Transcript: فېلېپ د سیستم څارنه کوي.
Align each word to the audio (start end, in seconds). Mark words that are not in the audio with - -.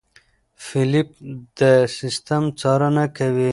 فېلېپ 0.65 1.09
د 1.59 1.61
سیستم 1.99 2.43
څارنه 2.59 3.05
کوي. 3.17 3.49